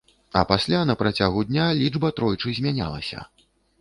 А 0.39 0.41
пасля 0.51 0.79
на 0.91 0.95
працягу 1.01 1.43
дня 1.49 1.67
лічба 1.81 2.11
тройчы 2.21 2.55
змянялася. 2.61 3.19